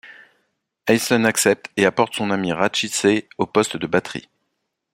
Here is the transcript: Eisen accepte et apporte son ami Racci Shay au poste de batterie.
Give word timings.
Eisen 0.87 1.25
accepte 1.27 1.69
et 1.77 1.85
apporte 1.85 2.15
son 2.15 2.31
ami 2.31 2.51
Racci 2.53 2.89
Shay 2.89 3.29
au 3.37 3.45
poste 3.45 3.77
de 3.77 3.85
batterie. 3.85 4.29